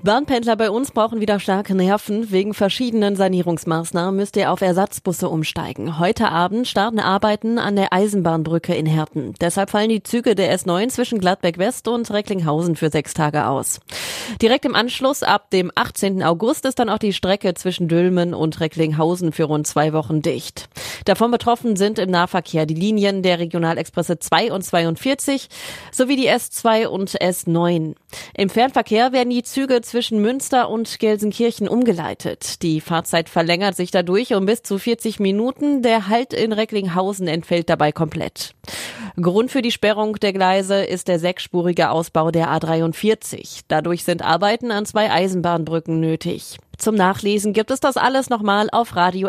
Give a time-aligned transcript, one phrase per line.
[0.00, 2.30] Bahnpendler bei uns brauchen wieder starke Nerven.
[2.30, 5.98] Wegen verschiedenen Sanierungsmaßnahmen müsst ihr auf Ersatzbusse umsteigen.
[5.98, 9.34] Heute Abend starten Arbeiten an der Eisenbahnbrücke in Herten.
[9.40, 13.80] Deshalb fallen die Züge der S9 zwischen Gladbeck West und Recklinghausen für sechs Tage aus.
[14.40, 16.22] Direkt im Anschluss ab dem 18.
[16.22, 20.68] August ist dann auch die Strecke zwischen Dülmen und Recklinghausen für rund zwei Wochen dicht.
[21.06, 25.48] Davon betroffen sind im Nahverkehr die Linien der Regionalexpresse 2 und 42
[25.90, 27.94] sowie die S2 und S9.
[28.34, 32.62] Im Fernverkehr werden die Züge zwischen Münster und Gelsenkirchen umgeleitet.
[32.62, 35.82] Die Fahrzeit verlängert sich dadurch um bis zu 40 Minuten.
[35.82, 38.54] Der Halt in Recklinghausen entfällt dabei komplett.
[39.20, 43.62] Grund für die Sperrung der Gleise ist der sechsspurige Ausbau der A43.
[43.68, 46.58] Dadurch sind Arbeiten an zwei Eisenbahnbrücken nötig.
[46.76, 49.28] Zum Nachlesen gibt es das alles nochmal auf radio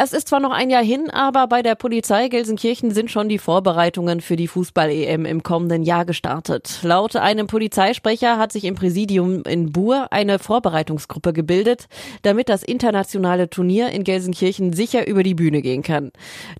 [0.00, 3.38] es ist zwar noch ein Jahr hin, aber bei der Polizei Gelsenkirchen sind schon die
[3.38, 6.78] Vorbereitungen für die Fußball-EM im kommenden Jahr gestartet.
[6.82, 11.88] Laut einem Polizeisprecher hat sich im Präsidium in Buhr eine Vorbereitungsgruppe gebildet,
[12.22, 16.12] damit das internationale Turnier in Gelsenkirchen sicher über die Bühne gehen kann.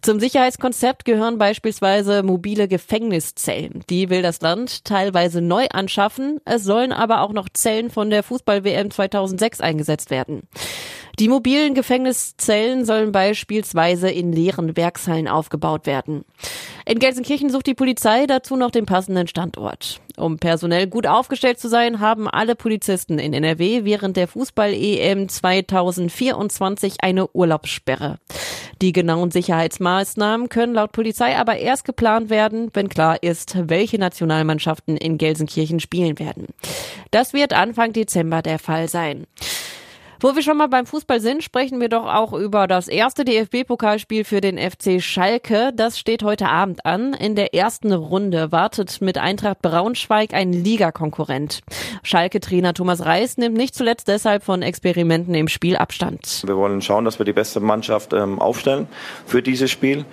[0.02, 3.84] Zum Sicherheitskonzept gehören beispielsweise mobile Gefängniszellen.
[3.88, 6.40] Die will das Land teilweise neu anschaffen.
[6.44, 10.42] Es sollen aber auch noch Zellen von der Fußball-WM 2006 eingesetzt werden.
[11.18, 16.24] Die mobilen Gefängniszellen sollen beispielsweise in leeren Werkshallen aufgebaut werden.
[16.86, 20.00] In Gelsenkirchen sucht die Polizei dazu noch den passenden Standort.
[20.16, 26.98] Um personell gut aufgestellt zu sein, haben alle Polizisten in NRW während der Fußball-EM 2024
[27.02, 28.18] eine Urlaubssperre.
[28.80, 34.96] Die genauen Sicherheitsmaßnahmen können laut Polizei aber erst geplant werden, wenn klar ist, welche Nationalmannschaften
[34.96, 36.46] in Gelsenkirchen spielen werden.
[37.10, 39.26] Das wird Anfang Dezember der Fall sein.
[40.20, 44.24] Wo wir schon mal beim Fußball sind, sprechen wir doch auch über das erste DFB-Pokalspiel
[44.24, 45.70] für den FC Schalke.
[45.72, 47.14] Das steht heute Abend an.
[47.14, 51.60] In der ersten Runde wartet mit Eintracht Braunschweig ein Ligakonkurrent.
[52.02, 56.42] Schalke-Trainer Thomas Reis nimmt nicht zuletzt deshalb von Experimenten im Spiel Abstand.
[56.44, 58.88] Wir wollen schauen, dass wir die beste Mannschaft ähm, aufstellen
[59.24, 60.04] für dieses Spiel.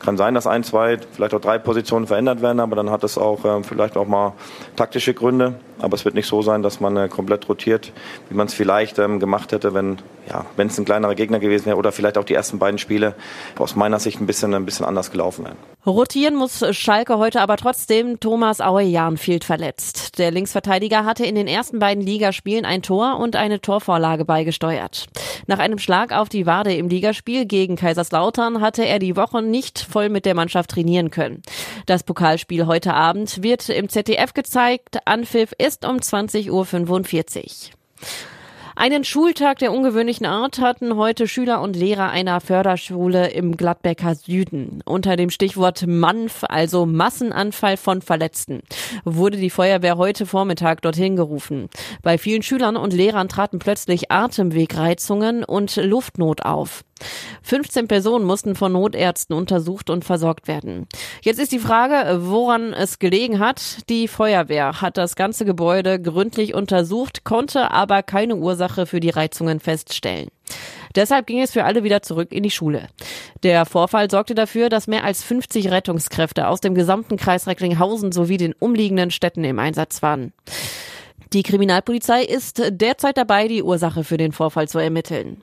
[0.00, 3.18] Kann sein, dass ein, zwei, vielleicht auch drei Positionen verändert werden, aber dann hat es
[3.18, 4.32] auch ähm, vielleicht auch mal
[4.74, 5.54] taktische Gründe.
[5.78, 7.92] Aber es wird nicht so sein, dass man äh, komplett rotiert,
[8.28, 11.76] wie man es vielleicht ähm, gemacht hätte, wenn ja, es ein kleinerer Gegner gewesen wäre
[11.76, 13.14] oder vielleicht auch die ersten beiden Spiele
[13.58, 15.56] aus meiner Sicht ein bisschen ein bisschen anders gelaufen wären.
[15.86, 18.20] Rotieren muss Schalke heute aber trotzdem.
[18.20, 20.18] Thomas Auejan fehlt verletzt.
[20.18, 25.06] Der Linksverteidiger hatte in den ersten beiden Ligaspielen ein Tor und eine Torvorlage beigesteuert.
[25.46, 29.80] Nach einem Schlag auf die Wade im Ligaspiel gegen Kaiserslautern hatte er die Woche nicht
[29.90, 31.42] voll mit der Mannschaft trainieren können.
[31.86, 34.98] Das Pokalspiel heute Abend wird im ZDF gezeigt.
[35.04, 37.80] Anpfiff ist um 20.45 Uhr.
[38.80, 44.80] Einen Schultag der ungewöhnlichen Art hatten heute Schüler und Lehrer einer Förderschule im Gladbecker Süden.
[44.86, 48.62] Unter dem Stichwort MANF, also Massenanfall von Verletzten,
[49.04, 51.68] wurde die Feuerwehr heute Vormittag dorthin gerufen.
[52.02, 56.82] Bei vielen Schülern und Lehrern traten plötzlich Atemwegreizungen und Luftnot auf.
[57.42, 60.86] 15 Personen mussten von Notärzten untersucht und versorgt werden.
[61.22, 63.88] Jetzt ist die Frage, woran es gelegen hat.
[63.88, 69.60] Die Feuerwehr hat das ganze Gebäude gründlich untersucht, konnte aber keine Ursache für die Reizungen
[69.60, 70.28] feststellen.
[70.96, 72.88] Deshalb ging es für alle wieder zurück in die Schule.
[73.42, 78.36] Der Vorfall sorgte dafür, dass mehr als 50 Rettungskräfte aus dem gesamten Kreis Recklinghausen sowie
[78.36, 80.32] den umliegenden Städten im Einsatz waren.
[81.32, 85.42] Die Kriminalpolizei ist derzeit dabei, die Ursache für den Vorfall zu ermitteln.